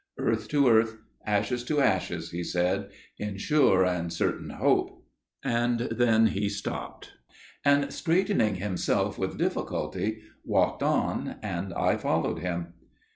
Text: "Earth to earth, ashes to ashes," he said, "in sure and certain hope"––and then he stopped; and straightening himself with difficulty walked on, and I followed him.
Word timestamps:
"Earth 0.17 0.47
to 0.47 0.67
earth, 0.67 0.97
ashes 1.27 1.63
to 1.65 1.79
ashes," 1.79 2.31
he 2.31 2.43
said, 2.43 2.89
"in 3.19 3.37
sure 3.37 3.85
and 3.85 4.11
certain 4.11 4.49
hope"––and 4.49 5.81
then 5.91 6.25
he 6.25 6.49
stopped; 6.49 7.11
and 7.63 7.93
straightening 7.93 8.55
himself 8.55 9.19
with 9.19 9.37
difficulty 9.37 10.23
walked 10.43 10.81
on, 10.81 11.35
and 11.43 11.71
I 11.75 11.97
followed 11.97 12.39
him. 12.39 12.73